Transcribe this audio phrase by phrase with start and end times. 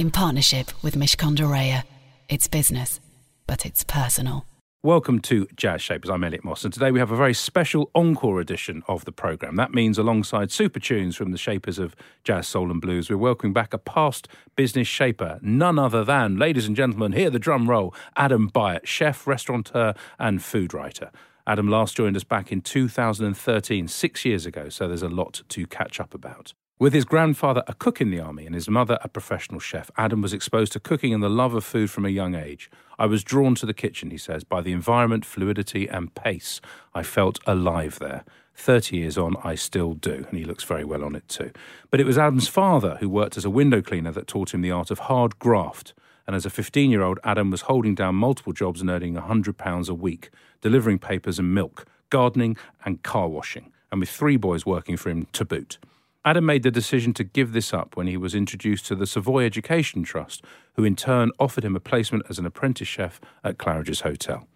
[0.00, 1.82] in partnership with Mishcon de Reya.
[2.26, 3.00] It's business,
[3.46, 4.46] but it's personal.
[4.82, 6.08] Welcome to Jazz Shapers.
[6.08, 9.56] I'm Elliot Moss, and today we have a very special encore edition of the programme.
[9.56, 11.94] That means, alongside super tunes from the Shapers of
[12.24, 16.66] Jazz, Soul, and Blues, we're welcoming back a past business shaper, none other than, ladies
[16.66, 21.10] and gentlemen, hear the drum roll, Adam Byatt, chef, restaurateur, and food writer.
[21.46, 25.66] Adam last joined us back in 2013, six years ago, so there's a lot to
[25.66, 26.54] catch up about.
[26.80, 30.22] With his grandfather a cook in the army and his mother a professional chef, Adam
[30.22, 32.70] was exposed to cooking and the love of food from a young age.
[32.98, 36.58] I was drawn to the kitchen, he says, by the environment, fluidity, and pace.
[36.94, 38.24] I felt alive there.
[38.54, 41.50] 30 years on, I still do, and he looks very well on it too.
[41.90, 44.70] But it was Adam's father who worked as a window cleaner that taught him the
[44.70, 45.92] art of hard graft.
[46.26, 49.88] And as a 15 year old, Adam was holding down multiple jobs and earning £100
[49.90, 50.30] a week,
[50.62, 52.56] delivering papers and milk, gardening,
[52.86, 55.76] and car washing, and with three boys working for him to boot.
[56.22, 59.46] Adam made the decision to give this up when he was introduced to the Savoy
[59.46, 64.02] Education Trust, who in turn offered him a placement as an apprentice chef at Claridge's
[64.02, 64.46] Hotel.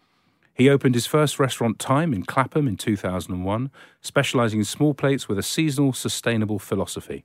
[0.53, 3.71] He opened his first restaurant Thyme in Clapham in 2001,
[4.03, 7.25] specialising in small plates with a seasonal, sustainable philosophy.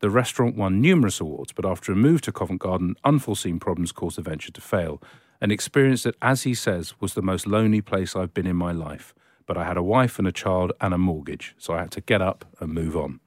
[0.00, 4.16] The restaurant won numerous awards, but after a move to Covent Garden, unforeseen problems caused
[4.16, 5.02] the venture to fail.
[5.42, 8.72] An experience that, as he says, was the most lonely place I've been in my
[8.72, 9.14] life.
[9.44, 12.00] But I had a wife and a child and a mortgage, so I had to
[12.00, 13.20] get up and move on.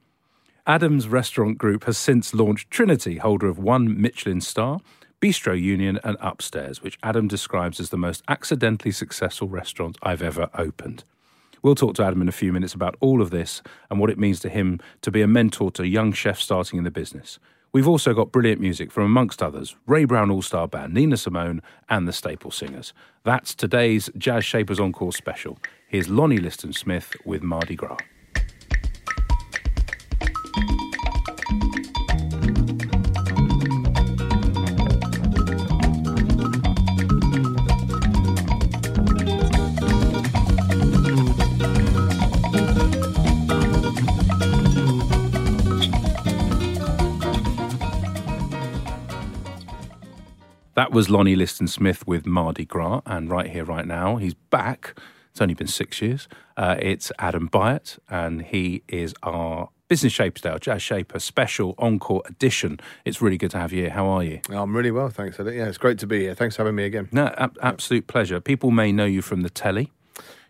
[0.66, 4.78] Adams Restaurant Group has since launched Trinity, holder of one Michelin star,
[5.20, 10.48] Bistro Union, and Upstairs, which Adam describes as the most accidentally successful restaurant I've ever
[10.54, 11.02] opened.
[11.62, 13.60] We'll talk to Adam in a few minutes about all of this
[13.90, 16.84] and what it means to him to be a mentor to young chefs starting in
[16.84, 17.40] the business.
[17.72, 21.60] We've also got brilliant music from, amongst others, Ray Brown All Star Band, Nina Simone,
[21.88, 22.92] and the Staple Singers.
[23.24, 25.58] That's today's Jazz Shapers Encore special.
[25.88, 27.98] Here's Lonnie Liston Smith with Mardi Gras.
[50.74, 54.98] That was Lonnie Liston Smith with Mardi Gras, and right here, right now, he's back.
[55.30, 56.28] It's only been six years.
[56.56, 62.80] Uh, it's Adam Byatt, and he is our Business Shaper Jazz Shaper special encore edition.
[63.04, 63.90] It's really good to have you here.
[63.90, 64.40] How are you?
[64.48, 65.38] I'm really well, thanks.
[65.38, 66.34] Yeah, it's great to be here.
[66.34, 67.10] Thanks for having me again.
[67.12, 68.40] No, ab- absolute pleasure.
[68.40, 69.92] People may know you from the telly.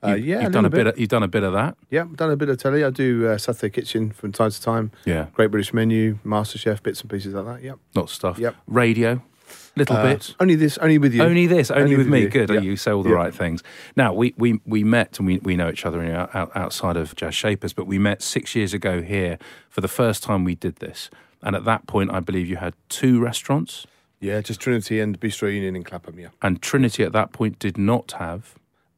[0.01, 0.87] Uh, You've- yeah, you've done a little bit.
[0.95, 1.77] Of, you've done a bit of that.
[1.91, 2.85] Yeah, I've done a bit of telly.
[2.85, 4.93] I do uh, Saturday Kitchen from time to time.
[5.07, 7.63] Yeah, Great British Menu, MasterChef, bits and pieces like that.
[7.65, 7.79] Yep.
[7.97, 8.39] lots of stuff.
[8.39, 8.55] Yep.
[8.69, 9.23] Radio,
[9.77, 10.35] little Uh, bit.
[10.41, 11.23] Only this, only with you.
[11.23, 12.21] Only this, only, Only with with me.
[12.23, 12.29] you.
[12.29, 12.51] Good.
[12.51, 12.61] Yeah.
[12.61, 13.17] You say all the Yeah.
[13.17, 13.63] right things.
[13.97, 16.97] Now we, we we met and we, we know each other you know, out, outside
[16.97, 19.39] of Jazz Shapers, but we met six years ago here
[19.71, 21.11] for the first time we did this.
[21.43, 23.87] And at that point, I believe you had two restaurants,
[24.21, 26.19] Yeah, just Trinity and Bistro Union in Clapham.
[26.19, 26.29] Yeah.
[26.41, 28.55] and Trinity at that point did not have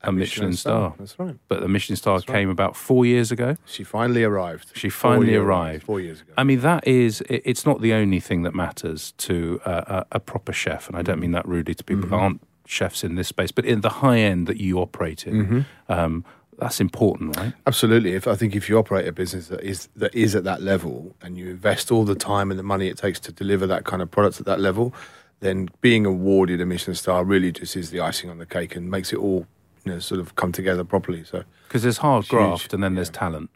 [0.08, 0.94] a, Michelin, star.
[0.98, 1.36] That's right.
[1.48, 2.34] But the Michelin star That's right.
[2.36, 3.56] came about four years ago.
[3.66, 4.72] She finally arrived.
[4.74, 5.84] She finally year- arrived.
[5.84, 6.32] four years ago.
[6.36, 10.16] I mean, that is, it- it's not the only thing that matters to uh, a,
[10.16, 10.88] a proper chef.
[10.88, 12.10] And I don't mean that rudely to people Mm-hmm.
[12.14, 15.46] that aren't chefs in this space, but in the high end that you operate in,
[15.46, 15.92] Mm-hmm.
[15.92, 16.24] um,
[16.58, 17.52] that's important, right?
[17.66, 18.12] Absolutely.
[18.12, 21.12] If I think if you operate a business that is that is at that level
[21.20, 24.00] and you invest all the time and the money it takes to deliver that kind
[24.00, 24.94] of product at that level,
[25.40, 28.88] then being awarded a Michelin star really just is the icing on the cake and
[28.88, 29.48] makes it all
[29.84, 31.24] you know sort of come together properly.
[31.24, 33.50] So Because there's hard Huge, graft and then there's talent.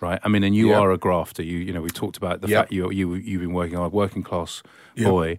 [0.00, 0.78] Right, I mean, and you Yeah.
[0.78, 1.42] are a grafter.
[1.42, 2.60] You, you know, we talked about the Yeah.
[2.60, 4.62] fact you, you, you've been working hard, working class
[4.94, 5.08] Yeah.
[5.08, 5.38] boy.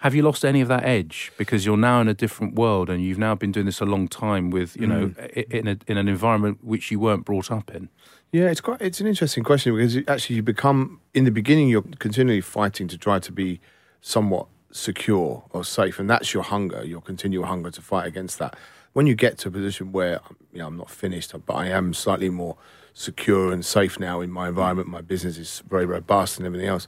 [0.00, 3.02] Have you lost any of that edge because you're now in a different world and
[3.02, 5.44] you've now been doing this a long time with, you know, Mm.
[5.50, 7.88] in a, in an environment which you weren't brought up in?
[8.32, 11.86] Yeah, it's quite it's an interesting question because actually you become in the beginning you're
[11.98, 13.60] continually fighting to try to be
[14.02, 14.46] somewhat
[14.76, 18.56] secure or safe, and that's your hunger, your continual hunger to fight against that.
[18.92, 20.20] When you get to a position where
[20.52, 22.56] you know I'm not finished, but I am slightly more
[22.92, 26.86] secure and safe now in my environment, my business is very robust and everything else.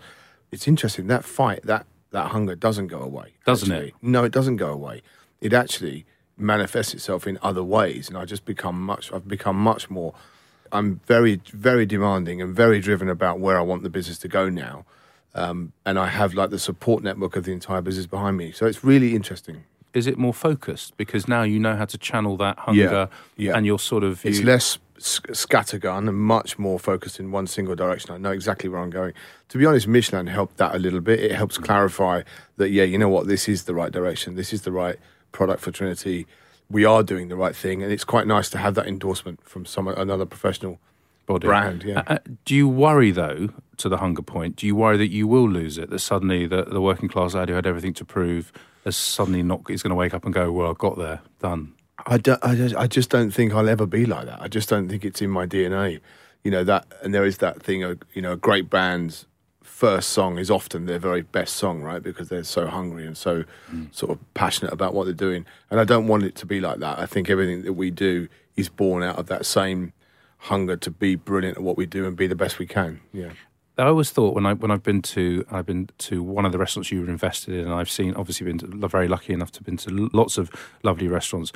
[0.50, 3.94] It's interesting that fight that that hunger doesn't go away, Doesn't it?
[4.00, 5.02] No, it doesn't go away.
[5.42, 6.06] It actually
[6.38, 9.12] manifests itself in other ways, and I just become much.
[9.12, 10.14] I've become much more.
[10.72, 14.48] I'm very, very demanding and very driven about where I want the business to go
[14.48, 14.86] now.
[15.34, 18.52] Um, and I have like the support network of the entire business behind me.
[18.52, 19.64] So it's really interesting.
[19.94, 23.56] Is it more focused because now you know how to channel that hunger, yeah.
[23.56, 27.74] and you're sort of It's less sc- scattergun and much more focused in one single
[27.74, 28.14] direction.
[28.14, 29.14] I know exactly where I'm going.
[29.50, 31.20] To be honest, Michelin helped that a little bit.
[31.20, 32.22] It helps clarify
[32.56, 34.34] that, yeah, you know what, this is the right direction.
[34.34, 34.96] This is the right
[35.32, 36.26] product for Trinity.
[36.70, 37.82] We are doing the right thing.
[37.82, 40.78] And it's quite nice to have that endorsement from some another professional
[41.26, 41.46] body.
[41.46, 41.84] brand.
[41.84, 42.00] Yeah.
[42.06, 44.56] Uh, uh, do you worry though, to the hunger point?
[44.56, 45.90] Do you worry that you will lose it?
[45.90, 48.52] That suddenly the, the working class lad who had everything to prove
[48.84, 51.74] is suddenly not is going to wake up and go, "Well, I got there, done."
[52.06, 54.40] I, don't, I, just, I just don't think I'll ever be like that.
[54.40, 56.00] I just don't think it's in my DNA.
[56.44, 57.82] You know that, and there is that thing.
[57.82, 59.26] Of, you know, a great band's
[59.62, 62.02] first song is often their very best song, right?
[62.02, 63.84] Because they're so hungry and so hmm.
[63.92, 65.46] sort of passionate about what they're doing.
[65.70, 66.98] And I don't want it to be like that.
[66.98, 69.92] I think everything that we do is born out of that same
[70.38, 73.00] hunger to be brilliant at what we do and be the best we can.
[73.12, 73.30] Yeah.
[73.78, 76.58] I always thought when I when I've been to I've been to one of the
[76.58, 79.60] restaurants you were invested in, and I've seen obviously been to, very lucky enough to
[79.60, 80.50] have been to lots of
[80.82, 81.52] lovely restaurants.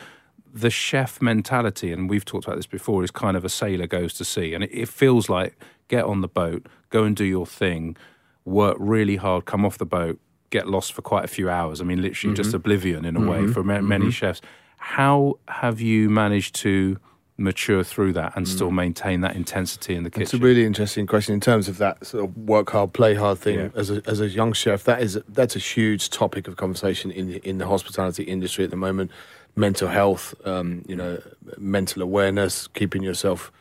[0.54, 4.14] The chef mentality, and we've talked about this before, is kind of a sailor goes
[4.14, 5.58] to sea, and it, it feels like
[5.88, 7.96] get on the boat, go and do your thing,
[8.44, 10.20] work really hard, come off the boat,
[10.50, 11.80] get lost for quite a few hours.
[11.80, 12.56] I mean, literally just mm-hmm.
[12.56, 13.52] oblivion in a way mm-hmm.
[13.52, 14.10] for ma- many mm-hmm.
[14.10, 14.40] chefs.
[14.76, 16.98] How have you managed to
[17.42, 20.22] mature through that and still maintain that intensity in the kitchen?
[20.22, 23.38] It's a really interesting question in terms of that sort of work hard, play hard
[23.38, 23.58] thing.
[23.58, 23.68] Yeah.
[23.74, 27.26] As a as a young chef, that is that's a huge topic of conversation in
[27.28, 29.10] the in the hospitality industry at the moment.
[29.54, 31.20] Mental health, um, you know,
[31.58, 33.52] mental awareness, keeping yourself,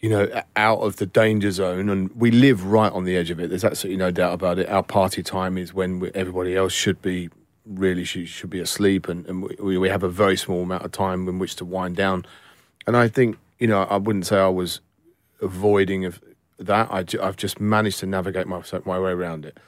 [0.00, 3.38] you know, out of the danger zone, and we live right on the edge of
[3.38, 3.48] it.
[3.48, 4.68] There's absolutely no doubt about it.
[4.68, 7.30] Our party time is when we, everybody else should be
[7.64, 10.90] really should, should be asleep, and, and we, we have a very small amount of
[10.90, 12.26] time in which to wind down.
[12.86, 14.80] And I think, you know, I wouldn't say I was
[15.40, 16.22] avoiding of
[16.58, 16.88] that.
[16.90, 19.58] I, I've just managed to navigate my, my way around it,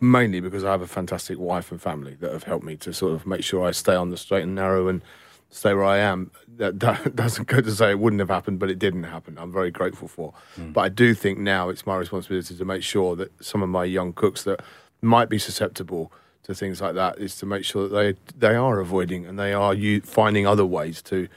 [0.00, 3.12] mainly because I have a fantastic wife and family that have helped me to sort
[3.12, 5.02] of make sure I stay on the straight and narrow and
[5.50, 6.30] stay where I am.
[6.56, 9.38] That, that doesn't go to say it wouldn't have happened, but it didn't happen.
[9.38, 10.32] I'm very grateful for.
[10.58, 10.72] Mm.
[10.72, 13.84] But I do think now it's my responsibility to make sure that some of my
[13.84, 14.60] young cooks that
[15.00, 16.12] might be susceptible
[16.44, 18.14] to things like that is to make sure that they
[18.48, 21.28] they are avoiding and they are you finding other ways to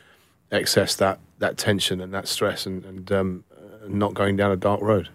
[0.51, 4.55] access that that tension and that stress and, and um, uh, not going down a
[4.57, 5.09] dark road.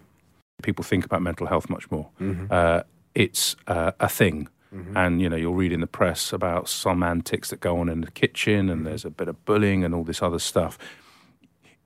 [0.63, 2.09] people think about mental health much more.
[2.19, 2.45] Mm-hmm.
[2.51, 2.81] Uh,
[3.15, 4.49] it's uh, a thing.
[4.95, 8.01] And you know, you'll read in the press about some antics that go on in
[8.01, 8.69] the kitchen, Mm-hmm.
[8.71, 10.77] and there's a bit of bullying and all this other stuff.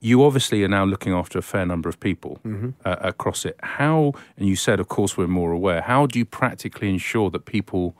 [0.01, 2.69] You obviously are now looking after a fair number of people Mm-hmm.
[2.83, 3.55] uh, across it.
[3.63, 5.81] How, and you said, of course, we're more aware.
[5.81, 7.95] How do you practically ensure that people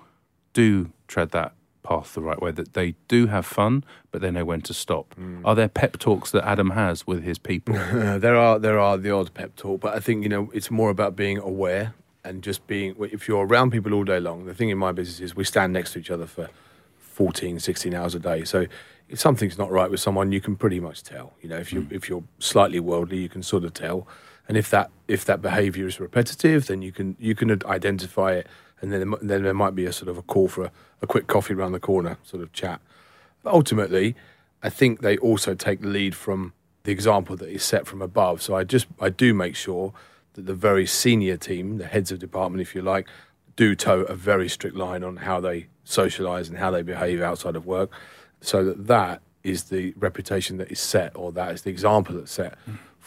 [0.53, 4.45] do tread that path the right way, that they do have fun, but they know
[4.45, 5.15] when to stop?
[5.19, 5.41] Mm.
[5.45, 7.75] Are there pep talks that Adam has with his people?
[8.21, 10.89] There are there are the odd pep talk, but I think you know it's more
[10.89, 11.93] about being aware
[12.23, 12.95] and just being.
[12.99, 15.73] If you're around people all day long, the thing in my business is we stand
[15.73, 16.49] next to each other for
[16.97, 18.43] 14, 16 hours a day.
[18.43, 18.65] So
[19.09, 21.33] if something's not right with someone, you can pretty much tell.
[21.41, 24.07] You know, if you if you're slightly worldly, you can sort of tell.
[24.47, 28.47] And if that if that behaviour is repetitive, then you can you can identify it,
[28.81, 31.27] and then then there might be a sort of a call for a, a quick
[31.27, 32.81] coffee around the corner, sort of chat.
[33.43, 34.15] But ultimately,
[34.63, 38.41] I think they also take the lead from the example that is set from above.
[38.41, 39.93] So I just I do make sure
[40.33, 43.07] that the very senior team, the heads of department, if you like,
[43.55, 47.55] do toe a very strict line on how they socialise and how they behave outside
[47.55, 47.91] of work,
[48.39, 52.31] so that that is the reputation that is set, or that is the example that's
[52.31, 52.57] set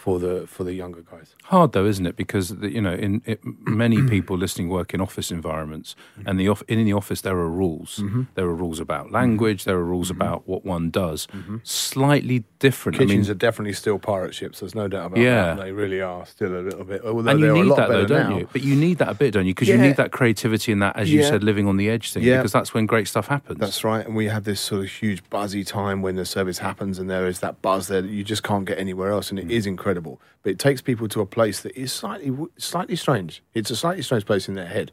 [0.05, 1.35] for the for the younger guys.
[1.45, 3.41] hard though isn't it because the, you know in it,
[3.83, 6.29] many people listening work in office environments mm-hmm.
[6.29, 8.25] and the off, in the office there are rules mm-hmm.
[8.35, 9.71] there are rules about language mm-hmm.
[9.71, 11.27] there are rules about what one does
[11.63, 14.61] slightly different Kitchens I are definitely still pirate ships.
[14.61, 15.55] There's no doubt about Yeah.
[15.55, 15.63] that.
[15.65, 17.03] They really are still a little bit.
[17.05, 18.39] Although and you need that though don't now.
[18.39, 20.81] you but you need that a bit don't you because you need that creativity and
[20.81, 21.29] that as you Yeah.
[21.31, 22.39] said living on the edge thing Yeah.
[22.39, 25.21] because that's when great stuff happens That's right, and we have this sort of huge
[25.31, 28.43] buzzy time when the service happens, and there is that buzz there that you just
[28.43, 29.51] can't get anywhere else, and it mm.
[29.51, 29.94] is incredible.
[30.43, 33.43] But it takes people to a place that is slightly slightly strange.
[33.55, 34.93] It's a slightly strange place in their head,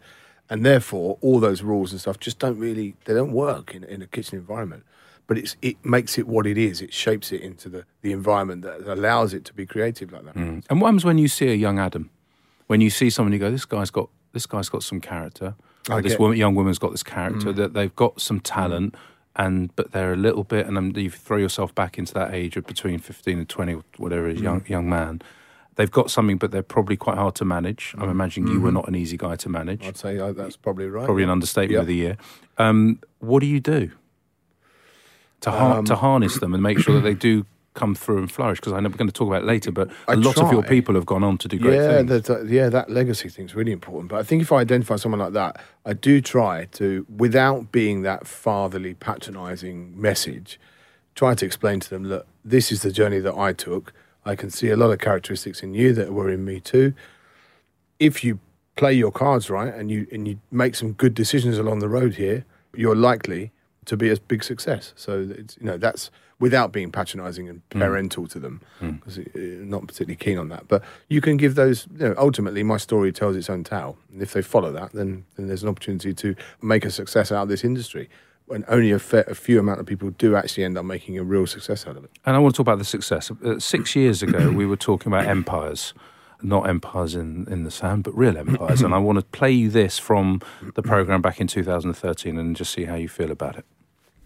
[0.49, 4.01] and therefore all those rules and stuff just don't really they don't work in, in
[4.01, 4.83] a kitchen environment.
[5.27, 6.81] But it's it makes it what it is.
[6.81, 10.35] It shapes it into the the environment that allows it to be creative like that.
[10.35, 10.63] Mm.
[10.69, 12.09] and what happens when you see a young Adam
[12.67, 15.55] when you see someone you go this guy's got this guy's got some character
[15.89, 17.55] or this woman, young woman's got this character mm.
[17.55, 18.95] that they've got some talent
[19.43, 22.53] and but they're a little bit and um, you throw yourself back into that age
[22.57, 25.21] of between 15 and 20 or whatever it is young young man.
[25.77, 27.95] They've got something but they're probably quite hard to manage.
[27.97, 29.83] I'm imagining you were not an easy guy to manage.
[29.87, 31.05] I'd say uh, that's probably right.
[31.05, 31.81] probably an understatement Yep.
[31.81, 32.17] of the year.
[32.57, 33.91] Um, what do you do
[35.41, 38.59] to, har- to harness them and make sure that they do come through and flourish?
[38.59, 40.51] Because I know we're going to talk about it later, but a I lot of
[40.51, 42.27] your people have gone on to do great yeah, things.
[42.27, 44.09] that, yeah, that legacy thing's really important.
[44.09, 48.01] But I think if I identify someone like that, I do try to, without being
[48.01, 50.59] that fatherly, patronising message,
[51.15, 53.93] try to explain to them, look, this is the journey that I took.
[54.25, 56.93] I can see a lot of characteristics in you that were in me too.
[57.99, 58.39] If you
[58.75, 62.15] play your cards right and you and you make some good decisions along the road
[62.15, 63.51] here, you're likely
[63.85, 64.93] to be a big success.
[64.95, 67.79] So it's you know that's without being patronising and hmm.
[67.79, 68.91] parental to them hmm.
[68.91, 70.67] because I'm uh, not particularly keen on that.
[70.67, 71.87] But you can give those.
[71.97, 75.25] You know, ultimately, my story tells its own tale, and if they follow that, then
[75.35, 78.09] then there's an opportunity to make a success out of this industry.
[78.49, 81.23] And only a, fair, a few amount of people do actually end up making a
[81.23, 82.11] real success out of it.
[82.25, 83.31] And I want to talk about the success.
[83.45, 85.93] Uh, six years ago, we were talking about empires,
[86.43, 88.81] not empires in, in the sand, but real empires.
[88.81, 90.41] and I want to play you this from
[90.75, 93.65] the program back in 2013 and just see how you feel about it.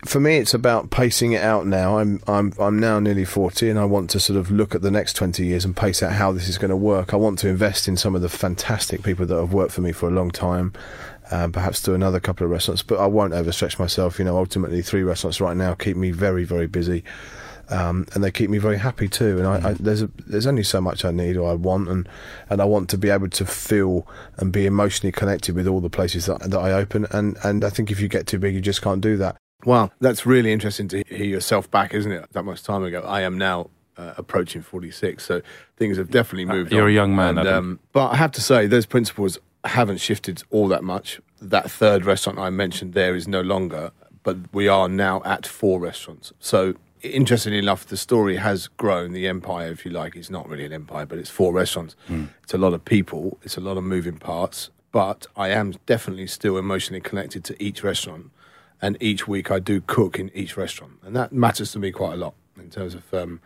[0.06, 1.98] for me, it's about pacing it out now.
[1.98, 4.92] I'm I'm I'm now nearly forty, and I want to sort of look at the
[4.92, 7.14] next twenty years and pace out how this is going to work.
[7.14, 9.92] I want to invest in some of the fantastic people that have worked for me
[9.92, 10.74] for a long time.
[11.32, 14.20] Um, perhaps do another couple of restaurants, but I won't overstretch myself.
[14.20, 17.04] You know, ultimately, three restaurants right now keep me very, very busy,
[17.70, 19.38] um, and they keep me very happy too.
[19.38, 22.08] And I, I, there's a, there's only so much I need or I want, and
[22.50, 24.08] and I want to be able to feel
[24.38, 27.06] and be emotionally connected with all the places that that I open.
[27.12, 29.38] And and I think if you get too big, you just can't do that.
[29.66, 32.32] Wow, that's really interesting to hear yourself back, isn't it?
[32.34, 33.02] That much time ago.
[33.02, 35.42] I am now uh, approaching 46, so
[35.78, 36.90] things have definitely moved you're on.
[36.90, 40.68] a young man, And, um, but I have to say, those principles haven't shifted all
[40.68, 41.20] that much.
[41.42, 43.92] That third restaurant I mentioned there is no longer,
[44.24, 46.34] but we are now at four restaurants.
[46.40, 46.76] So,
[47.14, 49.14] interestingly enough, the story has grown.
[49.14, 51.96] The empire, if you like, is not really an empire, but it's four restaurants.
[52.44, 56.28] It's a lot of people, it's a lot of moving parts, but I am definitely
[56.28, 58.32] still emotionally connected to each restaurant
[58.82, 62.14] and each week I do cook in each restaurant, and that matters to me quite
[62.14, 63.40] a lot in terms of um,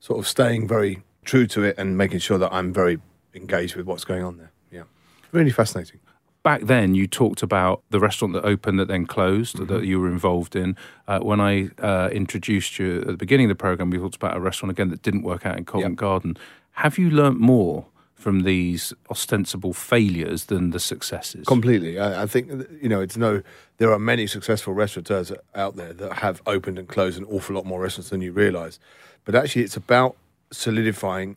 [0.00, 3.00] sort of staying very true to it and making sure that I'm very
[3.34, 4.50] engaged with what's going on there.
[4.70, 4.82] Yeah,
[5.30, 6.00] really fascinating.
[6.42, 10.08] Back then, you talked about the restaurant that opened that then closed that you were
[10.08, 10.76] involved in.
[11.06, 14.36] Uh, when I uh, introduced you at the beginning of the program, we talked about
[14.36, 15.98] a restaurant again that didn't work out in Covent Yep.
[15.98, 16.36] Garden.
[16.72, 21.46] Have you learnt more from these ostensible failures than the successes?
[21.46, 22.00] Completely.
[22.00, 23.42] I, I think you know it's no.
[23.78, 27.66] There are many successful restaurateurs out there that have opened and closed an awful lot
[27.66, 28.80] more restaurants than you realise.
[29.24, 30.16] But actually, it's about
[30.50, 31.36] solidifying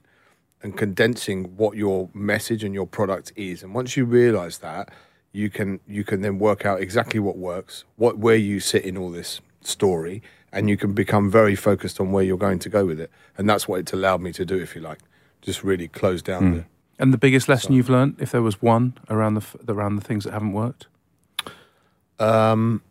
[0.65, 3.61] and condensing what your message and your product is.
[3.61, 4.89] And once you realise that,
[5.31, 8.97] you can you can then work out exactly what works, what where you sit in
[8.97, 12.83] all this story, and you can become very focused on where you're going to go
[12.83, 13.11] with it.
[13.37, 14.99] And that's what it's allowed me to do, if you like,
[15.41, 16.65] just really close down the
[16.97, 20.23] And the biggest lesson you've learnt, if there was one around the around the things
[20.23, 20.87] that haven't worked?
[22.17, 22.81] Um,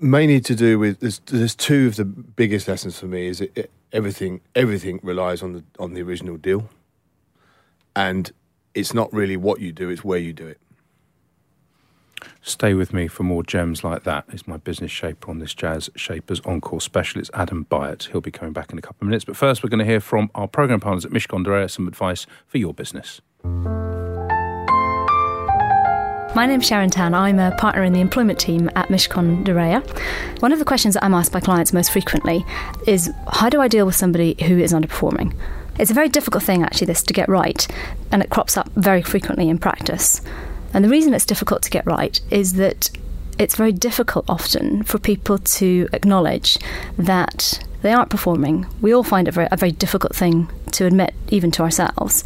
[0.00, 3.52] mainly to do with there's, there's two of the biggest lessons for me is it,
[3.54, 6.68] it, everything everything relies on the on the original deal,
[7.94, 8.32] and
[8.74, 10.58] it's not really what you do; it's where you do it.
[12.42, 14.24] Stay with me for more gems like that.
[14.32, 17.20] Is my business shaper on this Jazz Shapers Encore special.
[17.20, 18.10] It's Adam Byatt.
[18.10, 19.24] He'll be coming back in a couple of minutes.
[19.24, 21.86] But first, we're going to hear from our program partners at Mishcon de Reya some
[21.86, 23.20] advice for your business.
[26.32, 27.12] My name's Sharon Tan.
[27.12, 29.82] I'm a partner in the employment team at Mishcon de Reya.
[30.40, 32.44] One of the questions that I'm asked by clients most frequently
[32.86, 35.34] is how do I deal with somebody who is underperforming?
[35.78, 37.66] It's a very difficult thing, actually, this to get right,
[38.12, 40.20] and it crops up very frequently in practice.
[40.74, 42.90] And the reason it's difficult to get right is that
[43.38, 46.58] it's very difficult often for people to acknowledge
[46.98, 48.66] that they aren't performing.
[48.80, 52.22] We all find it very, a very difficult thing to admit, even to ourselves.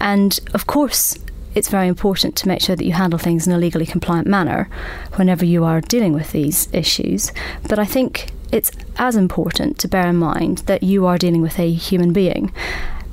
[0.00, 1.18] And of course,
[1.56, 4.68] it's very important to make sure that you handle things in a legally compliant manner
[5.14, 7.32] whenever you are dealing with these issues.
[7.68, 11.58] But I think it's as important to bear in mind that you are dealing with
[11.58, 12.52] a human being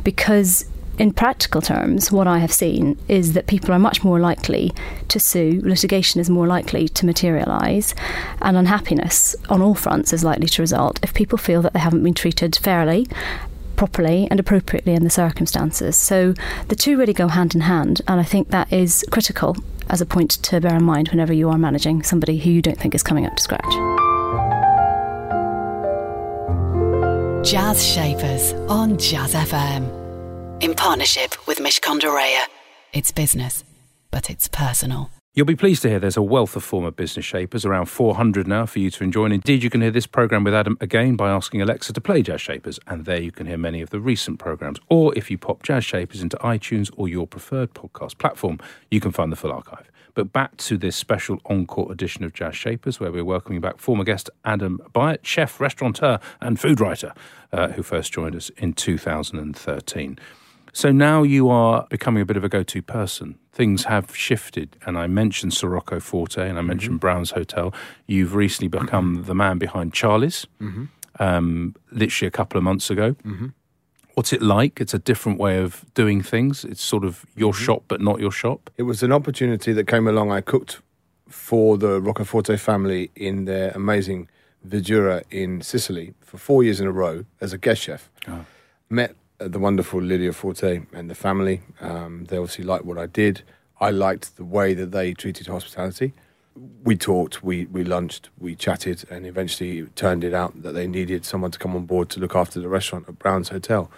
[0.04, 0.66] because
[1.00, 4.74] in practical terms, what I have seen is that people are much more likely
[5.08, 7.96] to sue, litigation is more likely to materialise,
[8.42, 12.04] and unhappiness on all fronts is likely to result if people feel that they haven't
[12.04, 13.08] been treated fairly,
[13.76, 15.98] properly, and appropriately in the circumstances.
[15.98, 16.36] So
[16.68, 19.58] the two really go hand in hand, and I think that is critical
[19.90, 22.80] as a point to bear in mind whenever you are managing somebody who you don't
[22.80, 24.03] think is coming up to scratch.
[27.44, 30.64] Jazz Shapers on Jazz FM.
[30.64, 32.46] In partnership with Mishcon de Reya.
[32.94, 33.66] It's business,
[34.12, 35.10] but it's personal.
[35.36, 38.68] You'll be pleased to hear there's a wealth of former business shapers, around 400 now
[38.68, 39.26] for you to enjoy.
[39.26, 42.22] And indeed, you can hear this programme with Adam again by asking Alexa to play
[42.22, 44.80] Jazz Shapers, and there you can hear many of the recent programmes.
[44.90, 48.60] Or if you pop Jazz Shapers into iTunes or your preferred podcast platform,
[48.92, 49.90] you can find the full archive.
[50.14, 54.04] But back to this special encore edition of Jazz Shapers, where we're welcoming back former
[54.04, 57.12] guest Adam Byatt, chef, restaurateur, and food writer,
[57.52, 60.20] uh, who first joined us in 2013.
[60.76, 63.38] So now you are becoming a bit of a go to person.
[63.52, 64.76] Things have shifted.
[64.86, 66.68] And I mentioned Sir Rocco Forte and I mm-hmm.
[66.68, 67.72] mentioned Brown's Hotel.
[68.08, 70.86] You've recently become the man behind Charlie's, mm-hmm.
[71.20, 73.14] um, literally a couple of months ago.
[73.24, 73.48] Mm-hmm.
[74.16, 74.82] What's it like?
[74.82, 76.66] It's a different way of doing things.
[76.66, 77.64] It's sort of your mm-hmm.
[77.64, 78.72] shop, but not your shop.
[78.76, 80.32] It was an opportunity that came along.
[80.32, 80.82] I cooked
[81.30, 84.28] for the Rocco Forte family in their amazing
[84.68, 88.10] Verdura in Sicily for four years in a row as a guest chef.
[88.28, 88.46] Oh.
[88.90, 89.16] Met
[89.48, 91.62] the wonderful Lydia Forte and the family.
[91.82, 93.42] Um, they obviously liked what I did.
[93.80, 96.14] I liked the way that they treated hospitality.
[96.84, 100.88] We talked, we, we lunched, we chatted, and eventually it turned it out that they
[100.88, 103.90] needed someone to come on board to look after the restaurant at Brown's Hotel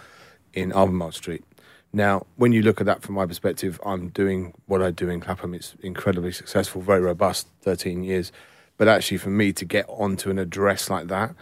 [0.54, 1.44] in Albemarle Street.
[1.92, 5.20] Now, when you look at that from my perspective, I'm doing what I do in
[5.20, 5.54] Clapham.
[5.54, 8.32] It's incredibly successful, very robust, 13 years.
[8.78, 11.34] But actually, for me to get onto an address like that,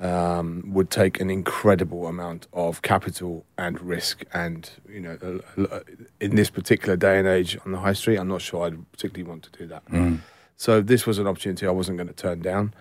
[0.00, 4.24] um, would take an incredible amount of capital and risk.
[4.32, 5.40] And, you know,
[6.20, 9.28] in this particular day and age on the high street, I'm not sure I'd particularly
[9.28, 9.84] want to do that.
[9.86, 10.20] Mm.
[10.56, 12.74] So this was an opportunity I wasn't going to turn down.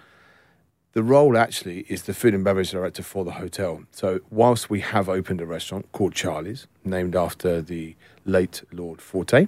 [0.93, 3.84] The role actually is the food and beverage director for the hotel.
[3.91, 7.95] So whilst we have opened a restaurant called Charlie's, named after the
[8.25, 9.48] late Lord Forte,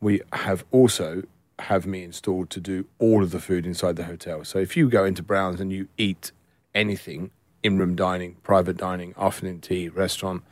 [0.00, 1.24] we have also
[1.58, 4.44] have me installed to do all of the food inside the hotel.
[4.44, 6.30] So if you go into Browns and you eat
[6.74, 7.30] anything
[7.62, 10.42] in room dining, private dining, afternoon tea, restaurant,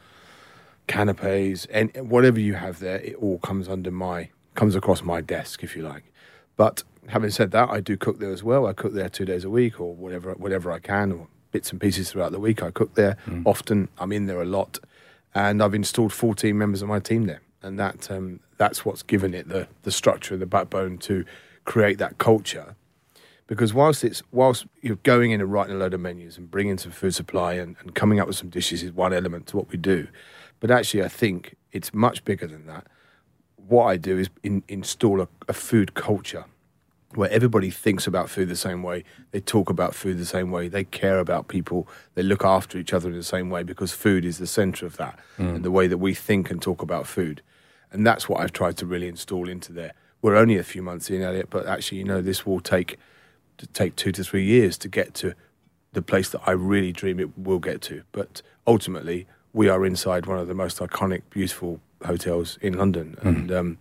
[0.87, 5.63] canapes, and whatever you have there, it all comes under my comes across my desk,
[5.63, 6.13] if you like.
[6.57, 8.67] But having said that, I do cook there as well.
[8.67, 11.81] I cook there two days a week, or whatever whatever I can, or bits and
[11.81, 12.63] pieces throughout the week.
[12.63, 13.43] I cook there mm.
[13.45, 13.89] often.
[13.99, 14.79] I'm in there a lot,
[15.35, 19.35] and I've installed 14 members of my team there, and that um, that's what's given
[19.35, 21.25] it the the structure, the backbone to
[21.65, 22.75] create that culture
[23.51, 26.79] because whilst it's whilst you're going in and writing a load of menus and bringing
[26.79, 29.69] some food supply and, and coming up with some dishes is one element to what
[29.71, 30.07] we do,
[30.61, 32.87] but actually I think it's much bigger than that.
[33.57, 36.45] What I do is in, install a, a food culture
[37.17, 39.03] where everybody thinks about food the same way,
[39.33, 42.93] they talk about food the same way, they care about people, they look after each
[42.93, 45.57] other in the same way because food is the center of that mm.
[45.57, 47.43] and the way that we think and talk about food.
[47.91, 49.93] And that's what I've tried to really install into there.
[50.23, 52.97] We're only a few months in, Elliot, but actually, you know, this will take
[53.61, 55.35] to take two to three years to get to
[55.93, 58.03] the place that I really dream it will get to.
[58.13, 63.29] But ultimately, we are inside one of the most iconic, beautiful hotels in London, mm.
[63.29, 63.79] and um,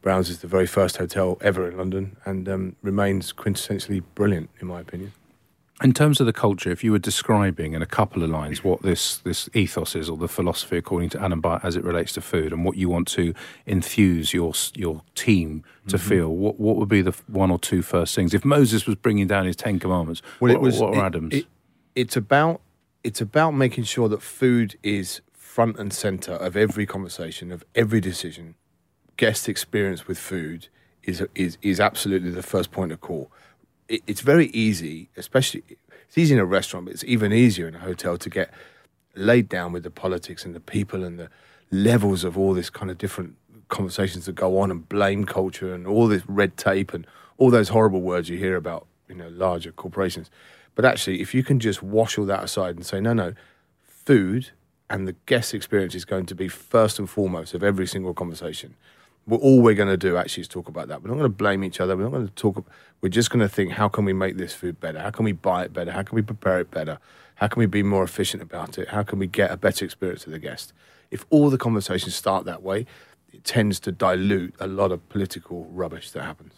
[0.00, 4.68] Browns is the very first hotel ever in London, and um, remains quintessentially brilliant, in
[4.68, 5.12] my opinion.
[5.80, 8.82] In terms of the culture, if you were describing in a couple of lines what
[8.82, 12.52] this, this ethos is or the philosophy according to Byatt as it relates to food
[12.52, 13.32] and what you want to
[13.64, 16.08] infuse your your team to mm-hmm.
[16.08, 18.34] feel, what, what would be the one or two first things?
[18.34, 21.34] If Moses was bringing down his Ten Commandments, well, what, it was, what are Adam's?
[21.34, 21.46] It,
[21.94, 22.60] it's, about,
[23.04, 28.00] it's about making sure that food is front and centre of every conversation, of every
[28.00, 28.56] decision.
[29.16, 30.66] Guest experience with food
[31.04, 33.30] is, is, is absolutely the first point of call
[33.88, 35.62] it, it's very easy, especially
[36.06, 38.50] it's easy in a restaurant, but it's even easier in a hotel to get
[39.14, 41.28] laid down with the politics and the people and the
[41.70, 43.36] levels of all this kind of different
[43.68, 47.68] conversations that go on and blame culture and all this red tape and all those
[47.68, 50.30] horrible words you hear about you know larger corporations.
[50.74, 53.34] But actually, if you can just wash all that aside and say, no, no,
[53.82, 54.50] food
[54.88, 58.74] and the guest experience is going to be first and foremost of every single conversation
[59.28, 61.02] we're, all we're going to do actually is talk about that.
[61.02, 61.96] We're not going to blame each other.
[61.96, 62.66] We're not going to talk.
[63.00, 64.98] We're just going to think, how can we make this food better?
[64.98, 65.92] How can we buy it better?
[65.92, 66.98] How can we prepare it better?
[67.36, 68.88] How can we be more efficient about it?
[68.88, 70.72] How can we get a better experience to the guest?
[71.10, 72.86] If all the conversations start that way,
[73.32, 76.54] it tends to dilute a lot of political rubbish that happens.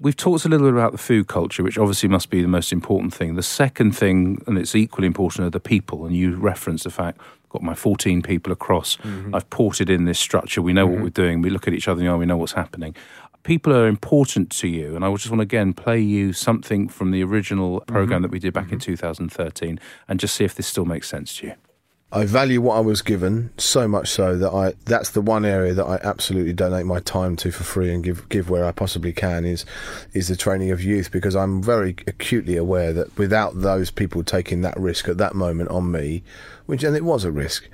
[0.00, 2.72] We've talked a little bit about the food culture, which obviously must be the most
[2.72, 3.34] important thing.
[3.34, 6.06] The second thing, and it's equally important, are the people.
[6.06, 8.96] And you referenced the fact got my 14 people across.
[8.96, 9.34] Mm-hmm.
[9.34, 10.62] I've ported in this structure.
[10.62, 10.94] We know mm-hmm.
[10.94, 11.42] what we're doing.
[11.42, 12.16] We look at each other in the eye.
[12.16, 12.96] We know what's happening.
[13.42, 17.10] People are important to you, and I just want to again play you something from
[17.10, 18.22] the original program mm-hmm.
[18.22, 18.92] that we did back in mm-hmm.
[18.92, 21.54] 2013, and just see if this still makes sense to you.
[22.12, 25.74] I value what I was given so much so that I that's the one area
[25.74, 29.12] that I absolutely donate my time to for free and give give where I possibly
[29.12, 29.64] can is
[30.12, 34.62] is the training of youth because I'm very acutely aware that without those people taking
[34.62, 36.24] that risk at that moment on me,
[36.66, 37.68] which and it was a risk,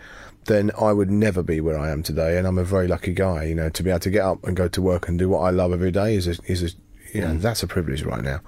[0.46, 2.36] then I would never be where I am today.
[2.36, 4.56] And I'm a very lucky guy, you know, to be able to get up and
[4.56, 6.68] go to work and do what I love every day is a, is a,
[7.12, 7.40] you know, mm.
[7.40, 8.40] that's a privilege right now.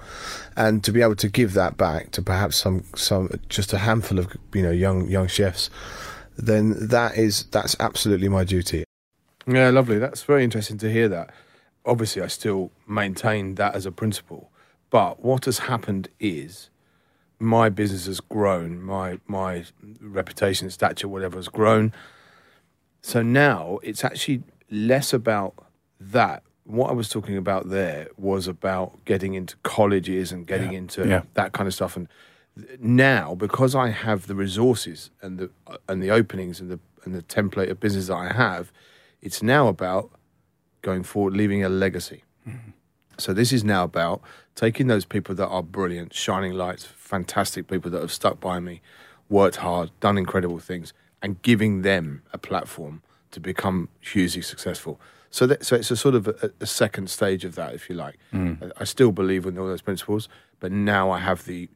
[0.56, 4.18] And to be able to give that back to perhaps some, some, just a handful
[4.18, 5.70] of, you know, young, young chefs,
[6.36, 8.84] then that is, that's absolutely my duty.
[9.46, 9.98] Yeah, lovely.
[9.98, 11.30] That's very interesting to hear that.
[11.86, 14.50] Obviously, I still maintain that as a principle.
[14.90, 16.70] But what has happened is
[17.38, 19.64] my business has grown, my my
[20.00, 21.92] reputation, stature, whatever has grown.
[23.02, 25.54] So now it's actually less about
[26.00, 26.42] that.
[26.68, 30.78] What I was talking about there was about getting into colleges and getting Yeah.
[30.78, 31.22] into Yeah.
[31.32, 31.96] that kind of stuff.
[31.96, 32.08] And
[32.78, 37.14] now, because I have the resources and the uh, and the openings and the and
[37.14, 38.70] the template of business that I have,
[39.22, 40.10] it's now about
[40.82, 42.22] going forward, leaving a legacy.
[42.46, 42.70] Mm-hmm.
[43.16, 44.20] So this is now about
[44.54, 48.82] taking those people that are brilliant, shining lights, fantastic people that have stuck by me,
[49.30, 53.00] worked hard, done incredible things, and giving them a platform
[53.30, 55.00] to become hugely successful.
[55.30, 57.94] So that, so it's a sort of a, a second stage of that, if you
[57.94, 58.18] like.
[58.32, 61.68] I, I still believe in all those principles, but now I have the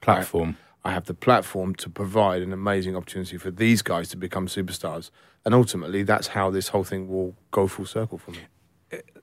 [0.00, 0.56] Platform.
[0.84, 4.46] I, I have the platform to provide an amazing opportunity for these guys to become
[4.46, 5.10] superstars,
[5.44, 8.38] and ultimately, that's how this whole thing will go full circle for me.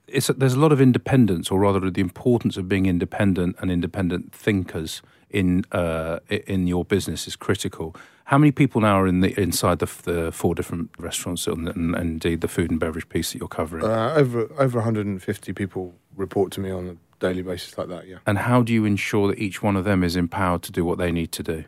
[0.06, 4.34] it's there's a lot of independence, or rather, the importance of being independent and independent
[4.34, 7.96] thinkers in uh, in your business is critical.
[8.26, 11.94] How many people now are in the inside the, the four different restaurants and, and,
[11.94, 13.84] and indeed the food and beverage piece that you're covering?
[13.84, 18.06] Uh, over over 150 people report to me on a daily basis like that.
[18.06, 20.84] Yeah, and how do you ensure that each one of them is empowered to do
[20.84, 21.64] what they need to do?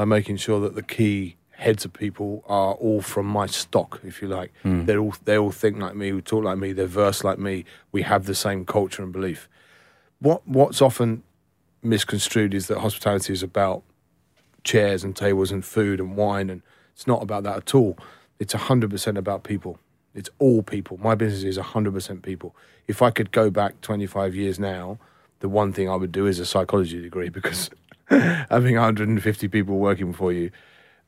[0.00, 4.22] by making sure that the key heads of people are all from my stock, if
[4.22, 4.50] you like.
[4.64, 7.66] They all they all think like me, we talk like me, they're versed like me.
[7.92, 9.46] We have the same culture and belief.
[10.20, 11.22] What what's often
[11.82, 13.82] misconstrued is that hospitality is about
[14.64, 17.98] chairs and tables and food and wine, and it's not about that at all.
[18.38, 19.78] It's hundred percent about people.
[20.14, 20.98] It's all people.
[20.98, 22.54] My business is hundred percent people.
[22.86, 24.98] If I could go back twenty five years now,
[25.40, 27.70] the one thing I would do is a psychology degree because
[28.08, 30.50] having 150 people working for you,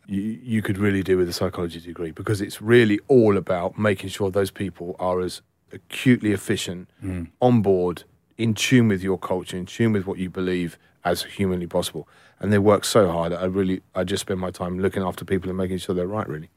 [0.06, 4.10] you, you could really do with a psychology degree because it's really all about making
[4.10, 7.28] sure those people are as acutely efficient, mm.
[7.40, 8.04] on board,
[8.36, 12.08] in tune with your culture, in tune with what you believe as humanly possible.
[12.40, 13.32] And they work so hard.
[13.32, 16.28] I really, I just spend my time looking after people and making sure they're right.
[16.28, 16.50] Really.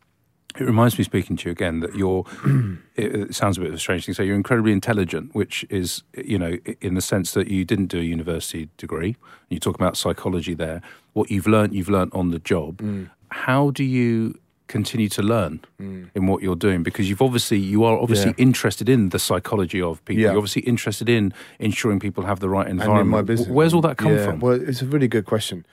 [0.57, 2.23] It reminds me, speaking to you again, that you're.
[2.95, 4.15] it, sounds a bit of a strange thing.
[4.15, 7.99] So you're incredibly intelligent, which is, you know, in the sense that you didn't do
[7.99, 9.17] a university degree.
[9.49, 10.81] You talk about psychology there.
[11.13, 12.77] What you've learnt, you've learnt on the job.
[12.77, 13.09] Mm.
[13.31, 16.05] How do you continue to learn hmm.
[16.15, 16.83] in what you're doing?
[16.83, 18.45] Because you've obviously, you are obviously Yeah.
[18.45, 20.21] interested in the psychology of people.
[20.21, 20.29] Yeah.
[20.29, 23.01] You're obviously interested in ensuring people have the right environment.
[23.01, 23.49] in my business.
[23.49, 24.39] Where's all that come Yeah, from?
[24.39, 25.65] Well, it's a really good question,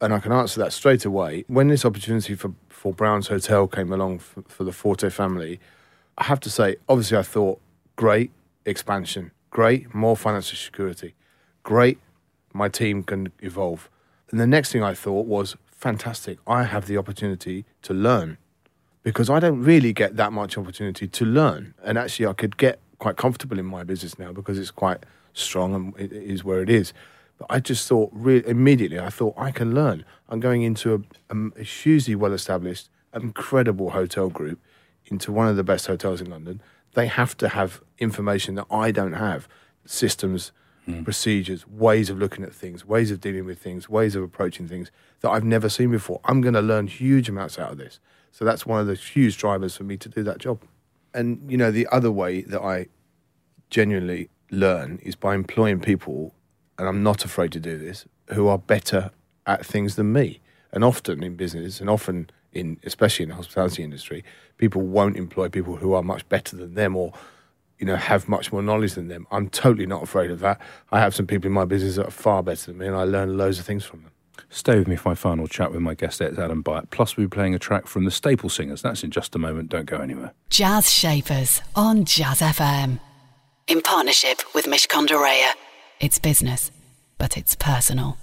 [0.00, 1.44] and I can answer that straight away.
[1.46, 5.60] When this opportunity for for Brown's Hotel came along for, for the Forte family,
[6.16, 7.60] I have to say, obviously, I thought
[7.96, 8.30] great
[8.64, 11.14] expansion, great more financial security,
[11.62, 11.98] great.
[12.54, 13.90] My team can evolve,
[14.30, 16.38] and the next thing I thought was fantastic.
[16.46, 18.36] I have the opportunity to learn
[19.02, 21.74] because I don't really get that much opportunity to learn.
[21.82, 25.74] And actually, I could get quite comfortable in my business now because it's quite strong
[25.74, 26.92] and it is where it is.
[27.38, 30.04] But I just thought, re- immediately, I thought I can learn.
[30.28, 34.60] I'm going into a, a, hugely well established, incredible hotel group
[35.06, 36.60] into one of the best hotels in London.
[36.92, 39.48] They have to have information that I don't have
[39.86, 40.52] systems,
[40.88, 41.04] Mm.
[41.04, 44.90] procedures, ways of looking at things, ways of dealing with things, ways of approaching things
[45.20, 46.20] that I've never seen before.
[46.24, 48.00] I'm going to learn huge amounts out of this.
[48.32, 50.62] So that's one of the huge drivers for me to do that job.
[51.12, 52.86] And, you know, the other way that I
[53.68, 56.34] genuinely learn is by employing people,
[56.78, 59.10] and I'm not afraid to do this, who are better
[59.46, 60.40] at things than me.
[60.72, 64.24] And often in business, and often in, especially in the hospitality industry,
[64.56, 67.12] people won't employ people who are much better than them or,
[67.80, 69.26] you know, have much more knowledge than them.
[69.30, 70.60] I'm totally not afraid of that.
[70.92, 73.04] I have some people in my business that are far better than me, and I
[73.04, 74.10] learn loads of things from them.
[74.50, 76.90] Stay with me for my final chat with my guest, it's Adam Byatt.
[76.90, 78.82] Plus, we'll be playing a track from the Staple Singers.
[78.82, 79.70] That's in just a moment.
[79.70, 80.32] Don't go anywhere.
[80.50, 83.00] Jazz Shapers on Jazz FM.
[83.66, 85.52] In partnership with Mishcon de Reya.
[86.00, 86.70] It's business,
[87.16, 88.18] but it's personal.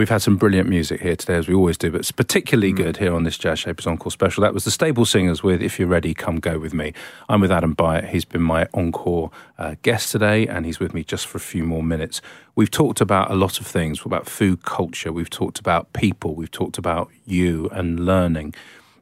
[0.00, 2.96] We've had some brilliant music here today, as we always do, but it's particularly good
[2.96, 4.40] here on this Jazz Shapers Encore special.
[4.40, 6.94] That was the Staple Singers with If You're Ready, Come Go With Me.
[7.28, 8.08] I'm with Adam Byatt.
[8.08, 11.64] He's been my Encore uh, guest today, and he's with me just for a few
[11.64, 12.22] more minutes.
[12.54, 16.50] We've talked about a lot of things about food culture, we've talked about people, we've
[16.50, 18.54] talked about you and learning.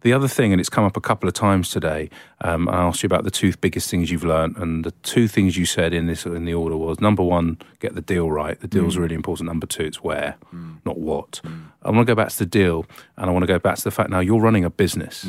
[0.03, 2.09] The other thing, and it's come up a couple of times today,
[2.43, 5.57] um, I asked you about the two biggest things you've learned, and the two things
[5.57, 8.59] you said in this in the order was number one, get the deal right.
[8.61, 9.47] The deal's really important.
[9.49, 10.37] Number two, it's where,
[10.85, 11.41] not what.
[11.83, 13.85] I want to go back to the deal, and I want to go back to
[13.85, 15.27] the fact now you're running a business,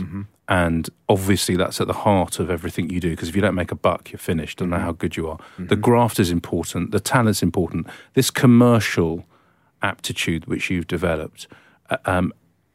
[0.47, 3.09] and obviously that's at the heart of everything you do.
[3.11, 4.59] Because if you don't make a buck, you're finished.
[4.59, 5.39] Don't know how good you are.
[5.57, 6.91] The graft is important.
[6.91, 7.87] The talent's important.
[8.13, 9.25] This commercial
[9.81, 11.47] aptitude which you've developed.
[11.89, 12.33] uh, Um,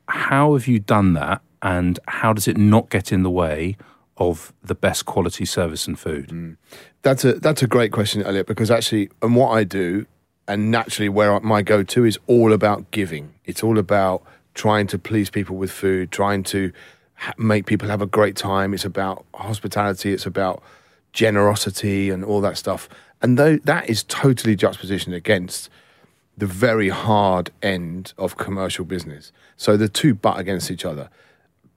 [0.09, 3.77] how have you done that, and how does it not get in the way
[4.19, 6.29] of the best quality service and food?
[6.29, 6.57] Mm.
[7.03, 10.07] That's a that's a great question, Elliot, because actually, and what I do,
[10.47, 13.35] and naturally, where my go to is all about giving.
[13.47, 14.23] It's all about
[14.53, 16.71] trying to please people with food, trying to
[17.15, 18.75] ha- make people have a great time.
[18.75, 20.13] It's about hospitality.
[20.13, 20.63] It's about
[21.13, 22.89] generosity and all that stuff.
[23.23, 25.71] And though that is totally juxtapositioned against
[26.37, 29.33] the very hard end of commercial business.
[29.57, 31.09] So the two butt against each other.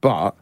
[0.02, 0.36] But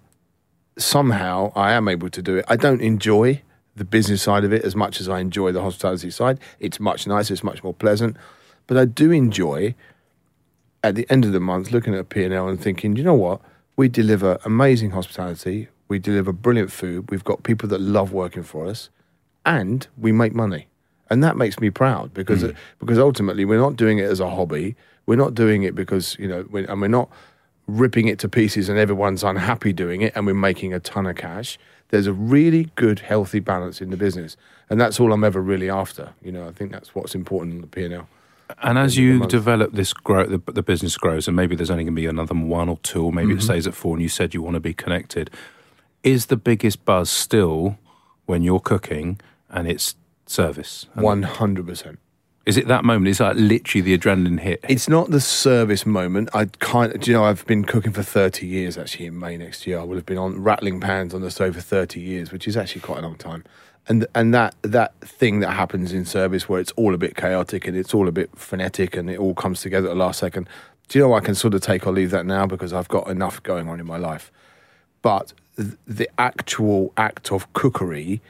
[0.77, 2.45] somehow I am able to do it.
[2.47, 3.41] I don't enjoy
[3.75, 6.39] the business side of it as much as I enjoy the hospitality side.
[6.59, 8.17] It's much nicer, it's much more pleasant.
[8.67, 9.75] But I do enjoy
[10.83, 13.41] at the end of the month looking at a P&L and thinking, you know what?
[13.75, 18.65] We deliver amazing hospitality, we deliver brilliant food, we've got people that love working for
[18.67, 18.89] us,
[19.45, 20.67] and we make money.
[21.09, 22.51] And that makes me proud because hmm.
[22.79, 24.75] because ultimately we're not doing it as a hobby.
[25.05, 27.09] We're not doing it because, you know, we and we're not
[27.67, 31.15] ripping it to pieces and everyone's unhappy doing it and we're making a ton of
[31.15, 31.57] cash.
[31.89, 34.37] There's a really good, healthy balance in the business.
[34.69, 36.13] And that's all I'm ever really after.
[36.21, 38.07] You know, I think that's what's important in the P&L.
[38.61, 41.55] And as End of the you develop this grow, the, the business grows, and maybe
[41.55, 43.43] there's only going to be another one or two, or maybe it mm-hmm.
[43.43, 43.95] stays at four.
[43.95, 45.31] And you said you want to be connected.
[46.03, 47.77] Is the biggest buzz still
[48.25, 49.95] when you're cooking and it's
[50.27, 50.85] service?
[50.95, 51.97] 100%.
[52.45, 53.07] Is it that moment?
[53.07, 54.63] Is that literally the adrenaline hit?
[54.69, 56.29] It's not the service moment.
[56.31, 59.65] I kind do you know, I've been cooking for 30 years actually in May next
[59.65, 59.79] year.
[59.79, 62.55] I would have been on rattling pans on the stove for 30 years, which is
[62.55, 63.43] actually quite a long time.
[63.87, 67.65] And and that that thing that happens in service where it's all a bit chaotic
[67.67, 70.47] and it's all a bit frenetic and it all comes together at the last second.
[70.87, 73.07] Do you know I can sort of take or leave that now because I've got
[73.07, 74.31] enough going on in my life.
[75.01, 78.21] But th- the actual act of cookery,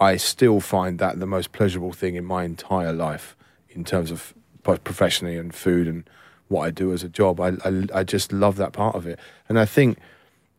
[0.00, 3.36] I still find that the most pleasurable thing in my entire life
[3.70, 6.08] in terms of professionally and food and
[6.48, 7.40] what I do as a job.
[7.40, 9.18] I, I, I just love that part of it.
[9.48, 9.98] And I think,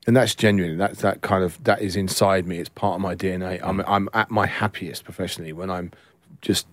[0.08, 0.78] and that's genuine.
[0.78, 2.58] That's that kind of, that is inside me.
[2.58, 3.60] It's part of my DNA.
[3.60, 3.68] Mm.
[3.68, 5.92] I'm, I'm at my happiest professionally when I'm
[6.42, 6.66] just,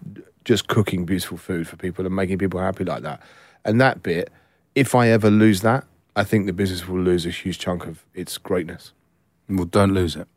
[0.44, 3.20] just cooking beautiful food for people and making people happy like that.
[3.64, 4.30] And that bit,
[4.74, 8.04] if I ever lose that, I think the business will lose a huge chunk of
[8.14, 8.92] its greatness.
[9.48, 10.28] Well, don't lose it.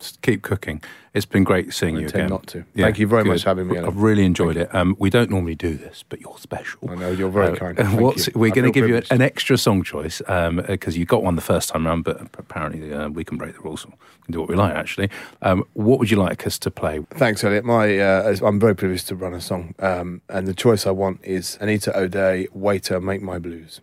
[0.00, 0.82] Just keep cooking.
[1.12, 2.28] It's been great seeing you again.
[2.28, 2.64] not to.
[2.74, 4.74] Thank you very much for having me, I've really enjoyed it.
[4.74, 6.88] Um, we don't normally do this, but you're special.
[6.88, 7.76] I know, you're very kind.
[7.76, 8.32] Thank what's, you.
[8.34, 11.68] We're going to give you an extra song choice because you got one the first
[11.68, 13.84] time around, but apparently uh, we can break the rules.
[13.86, 13.92] We
[14.24, 15.10] can do what we like, actually.
[15.42, 17.04] Um, what would you like us to play?
[17.10, 17.64] Thanks, Elliot.
[17.64, 21.20] My, uh, I'm very privileged to run a song, um, and the choice I want
[21.24, 23.80] is Anita O'Day, "Waiter, Make My Blues."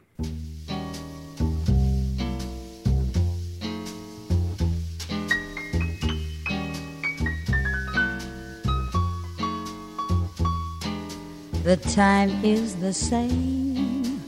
[11.67, 14.21] The time is the same,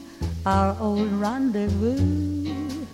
[0.44, 2.84] our old rendezvous.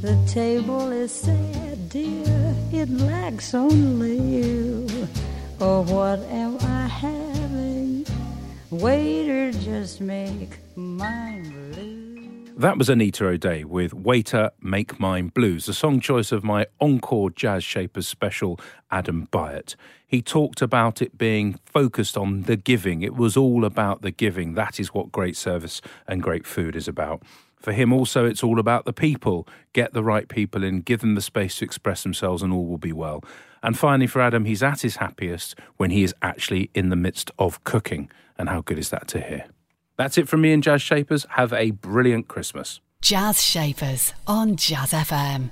[0.00, 4.88] The table is set, dear, it lacks only you.
[5.60, 8.04] Oh, what am I having?
[8.72, 12.11] Waiter, just make mine blue.
[12.54, 17.30] That was Anita O'Day with Waiter Make Mine Blues, the song choice of my Encore
[17.30, 18.60] Jazz Shapers special,
[18.90, 19.74] Adam Byatt.
[20.06, 23.00] He talked about it being focused on the giving.
[23.00, 24.52] It was all about the giving.
[24.52, 27.22] That is what great service and great food is about.
[27.56, 29.48] For him, also, it's all about the people.
[29.72, 32.78] Get the right people in, give them the space to express themselves, and all will
[32.78, 33.24] be well.
[33.62, 37.30] And finally, for Adam, he's at his happiest when he is actually in the midst
[37.38, 38.10] of cooking.
[38.36, 39.46] And how good is that to hear?
[39.96, 41.26] That's it from me and Jazz Shapers.
[41.30, 42.80] Have a brilliant Christmas.
[43.00, 45.50] Jazz Shapers on Jazz FM.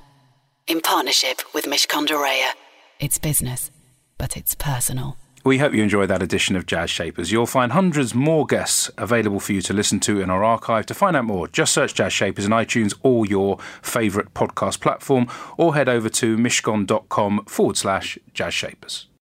[0.67, 2.53] In partnership with Mishcon de Reya.
[3.01, 3.71] It's business,
[4.19, 5.17] but it's personal.
[5.43, 7.33] We hope you enjoyed that edition of Jazz Shapers.
[7.33, 10.85] You'll find hundreds more guests available for you to listen to in our archive.
[10.87, 15.29] To find out more, just search Jazz Shapers in iTunes or your favourite podcast platform,
[15.57, 19.07] or head over to mishcon.com forward slash Jazz Shapers.